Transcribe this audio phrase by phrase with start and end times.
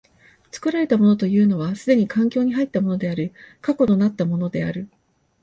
[0.51, 4.89] 作られたものというのは既に環境に入ったものである、過去となったものである。